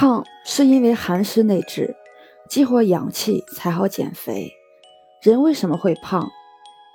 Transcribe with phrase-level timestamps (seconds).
[0.00, 1.94] 胖是因为寒湿内滞，
[2.48, 4.50] 激活阳气才好减肥。
[5.20, 6.30] 人为什么会胖？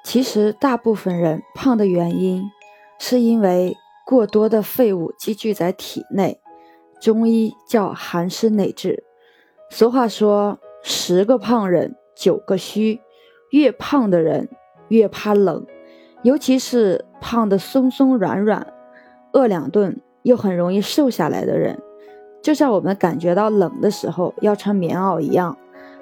[0.03, 2.49] 其实大部分人胖的原因，
[2.97, 6.41] 是因为过多的废物积聚在体内，
[6.99, 9.03] 中医叫寒湿内滞。
[9.69, 13.01] 俗话说，十个胖人九个虚，
[13.51, 14.49] 越胖的人
[14.87, 15.63] 越怕冷，
[16.23, 18.73] 尤其是胖的松松软软，
[19.33, 21.79] 饿两顿又很容易瘦下来的人。
[22.45, 25.57] 就像我们感觉到冷的时候要穿棉袄一样，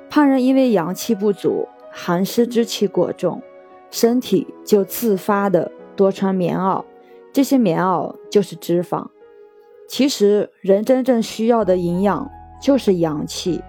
[0.10, 3.42] 胖人因为阳气不足，寒湿之气过重，
[3.90, 6.84] 身体就自发的多穿棉袄，
[7.32, 9.08] 这些棉袄就是脂肪。
[9.88, 12.30] 其实人真正需要的营养
[12.62, 13.64] 就是阳气，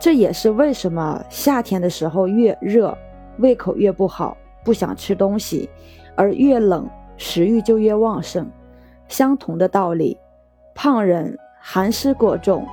[0.00, 2.96] 这也是为什么夏天的时候越热，
[3.36, 5.68] 胃口越不好，不想吃东西，
[6.16, 6.88] 而越冷
[7.18, 8.50] 食欲就越旺盛。
[9.08, 10.16] 相同的道理，
[10.74, 11.38] 胖人。
[11.66, 12.68] 寒湿过重，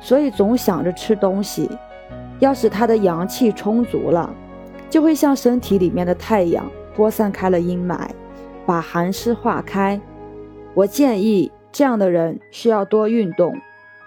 [0.00, 1.68] 所以总想着吃东西。
[2.38, 4.32] 要是他的阳气充足了，
[4.88, 8.08] 就会像身体里面的太阳，播散开了阴霾，
[8.64, 10.00] 把寒湿化开。
[10.74, 13.52] 我建议这样的人需要多运动，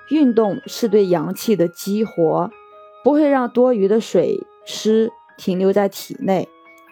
[0.09, 2.49] 运动是对阳气的激活，
[3.03, 6.47] 不会让多余的水湿停留在体内，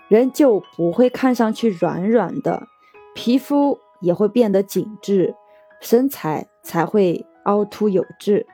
[0.09, 2.67] 人就不会看上去软软的，
[3.16, 5.33] 皮肤也会变得紧致，
[5.80, 7.25] 身材才会。
[7.47, 8.45] 凹凸有致，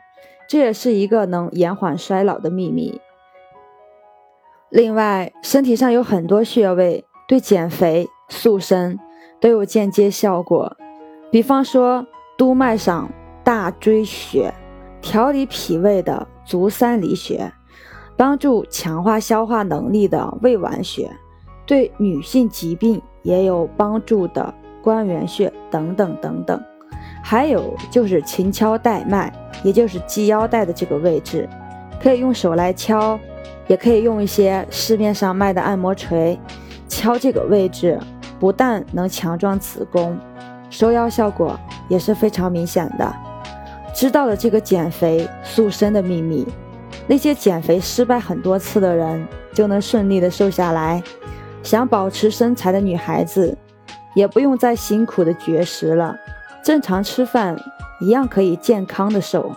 [0.47, 2.99] 这也是一个能延缓衰老的秘密。
[4.69, 8.99] 另外，身体上有很多穴位，对减肥塑身
[9.39, 10.75] 都有间接效果。
[11.29, 12.05] 比方说，
[12.37, 13.11] 督脉上
[13.43, 14.53] 大椎穴，
[15.01, 17.51] 调理脾胃的足三里穴，
[18.15, 21.11] 帮助强化消化能力的胃脘穴，
[21.65, 26.63] 对女性疾病也有帮助的关元穴等等等等。
[27.25, 29.31] 还有就是勤敲带脉，
[29.63, 31.49] 也就是系腰带的这个位置，
[32.01, 33.17] 可以用手来敲，
[33.67, 36.37] 也可以用一些市面上卖的按摩锤
[36.89, 37.97] 敲这个位置，
[38.39, 40.19] 不但能强壮子宫，
[40.69, 41.57] 收腰效果
[41.87, 43.11] 也是非常明显的。
[43.95, 46.45] 知道了这个减肥塑身的秘密，
[47.07, 51.01] 那些减肥失败很多次的人就能顺利的瘦下来。
[51.63, 53.57] 想保持身材的女孩子，
[54.13, 56.13] 也不用再辛苦的绝食了。
[56.63, 57.59] 正常吃饭
[57.99, 59.53] 一样可以健康的瘦。